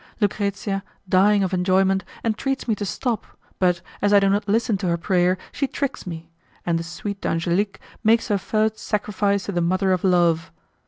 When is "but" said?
3.59-3.81